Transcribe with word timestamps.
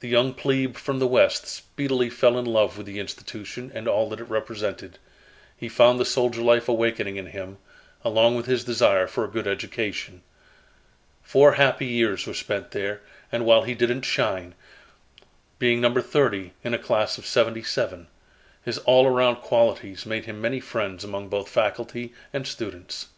The 0.00 0.08
young 0.08 0.32
plebe 0.32 0.74
from 0.74 1.00
the 1.00 1.06
West 1.06 1.46
speedily 1.46 2.08
fell 2.08 2.38
in 2.38 2.46
love 2.46 2.78
with 2.78 2.86
the 2.86 2.98
institution 2.98 3.70
and 3.74 3.86
all 3.86 4.08
that 4.08 4.18
it 4.18 4.24
represented. 4.30 4.98
He 5.54 5.68
found 5.68 6.00
the 6.00 6.06
soldier 6.06 6.40
life 6.40 6.66
awakening 6.66 7.16
in 7.16 7.26
him, 7.26 7.58
along 8.06 8.36
with 8.36 8.46
his 8.46 8.64
desire 8.64 9.06
for 9.06 9.22
a 9.22 9.28
good 9.28 9.46
education. 9.46 10.22
Four 11.22 11.52
happy 11.56 11.84
years 11.84 12.26
were 12.26 12.32
spent 12.32 12.70
there 12.70 13.02
and 13.30 13.44
while 13.44 13.64
he 13.64 13.74
didn't 13.74 14.06
shine, 14.06 14.54
being 15.58 15.78
number 15.78 16.00
thirty 16.00 16.54
in 16.64 16.72
a 16.72 16.78
class 16.78 17.18
of 17.18 17.26
seventy 17.26 17.62
seven, 17.62 18.06
his 18.62 18.78
all 18.78 19.06
around 19.06 19.42
qualities 19.42 20.06
made 20.06 20.24
him 20.24 20.40
many 20.40 20.58
friends 20.58 21.04
among 21.04 21.28
both 21.28 21.50
faculty 21.50 22.14
and 22.32 22.46
students. 22.46 23.08